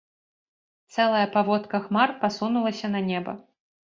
Цэлая 0.93 1.27
паводка 1.35 1.81
хмар 1.87 2.09
пасунулася 2.25 2.87
на 2.97 3.01
неба. 3.13 3.31